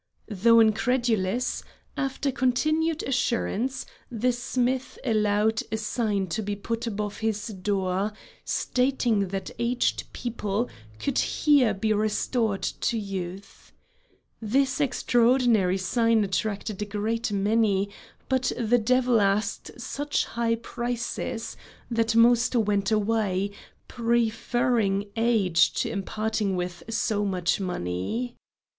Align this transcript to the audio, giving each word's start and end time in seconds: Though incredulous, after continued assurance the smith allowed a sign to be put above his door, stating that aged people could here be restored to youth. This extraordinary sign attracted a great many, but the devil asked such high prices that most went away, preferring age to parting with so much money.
Though 0.29 0.59
incredulous, 0.59 1.63
after 1.95 2.31
continued 2.31 3.03
assurance 3.03 3.85
the 4.09 4.31
smith 4.31 4.97
allowed 5.05 5.61
a 5.71 5.77
sign 5.77 6.25
to 6.29 6.41
be 6.41 6.55
put 6.55 6.87
above 6.87 7.19
his 7.19 7.45
door, 7.49 8.11
stating 8.43 9.27
that 9.27 9.51
aged 9.59 10.11
people 10.11 10.67
could 10.97 11.19
here 11.19 11.75
be 11.75 11.93
restored 11.93 12.63
to 12.63 12.97
youth. 12.97 13.73
This 14.41 14.81
extraordinary 14.81 15.77
sign 15.77 16.23
attracted 16.23 16.81
a 16.81 16.85
great 16.85 17.31
many, 17.31 17.91
but 18.27 18.51
the 18.59 18.79
devil 18.79 19.21
asked 19.21 19.69
such 19.79 20.25
high 20.25 20.55
prices 20.55 21.55
that 21.91 22.15
most 22.15 22.55
went 22.55 22.91
away, 22.91 23.51
preferring 23.87 25.11
age 25.15 25.73
to 25.73 26.01
parting 26.01 26.55
with 26.55 26.81
so 26.89 27.23
much 27.23 27.59
money. 27.59 28.35